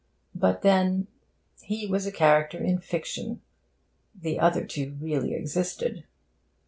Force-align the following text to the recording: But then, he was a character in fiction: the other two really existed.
But 0.33 0.63
then, 0.63 1.05
he 1.61 1.85
was 1.85 2.07
a 2.07 2.11
character 2.11 2.57
in 2.57 2.79
fiction: 2.79 3.43
the 4.19 4.39
other 4.39 4.65
two 4.65 4.97
really 4.99 5.35
existed. 5.35 6.05